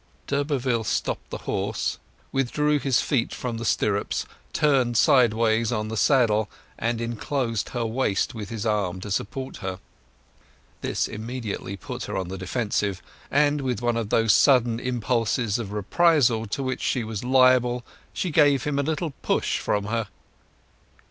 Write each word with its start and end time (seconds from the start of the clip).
D'Urberville 0.25 0.83
stopped 0.83 1.29
the 1.29 1.37
horse, 1.45 1.99
withdrew 2.31 2.79
his 2.79 3.01
feet 3.01 3.35
from 3.35 3.59
the 3.59 3.63
stirrups, 3.65 4.25
turned 4.51 4.97
sideways 4.97 5.71
on 5.71 5.89
the 5.89 5.95
saddle, 5.95 6.49
and 6.79 6.99
enclosed 6.99 7.69
her 7.69 7.85
waist 7.85 8.33
with 8.33 8.49
his 8.49 8.65
arm 8.65 8.99
to 9.01 9.11
support 9.11 9.57
her. 9.57 9.79
This 10.81 11.07
immediately 11.07 11.77
put 11.77 12.05
her 12.05 12.17
on 12.17 12.29
the 12.29 12.37
defensive, 12.39 12.99
and 13.29 13.61
with 13.61 13.83
one 13.83 13.95
of 13.95 14.09
those 14.09 14.33
sudden 14.33 14.79
impulses 14.79 15.59
of 15.59 15.71
reprisal 15.71 16.47
to 16.47 16.63
which 16.63 16.81
she 16.81 17.03
was 17.03 17.23
liable 17.23 17.83
she 18.11 18.31
gave 18.31 18.63
him 18.63 18.79
a 18.79 18.81
little 18.81 19.11
push 19.21 19.59
from 19.59 19.83
her. 19.85 20.07